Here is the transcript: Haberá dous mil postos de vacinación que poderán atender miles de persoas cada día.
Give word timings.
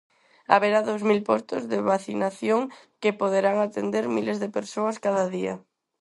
Haberá 0.53 0.79
dous 0.83 1.01
mil 1.09 1.21
postos 1.29 1.63
de 1.71 1.77
vacinación 1.91 2.61
que 3.01 3.17
poderán 3.21 3.57
atender 3.61 4.03
miles 4.15 4.37
de 4.43 4.49
persoas 4.57 4.95
cada 5.05 5.23
día. 5.35 5.53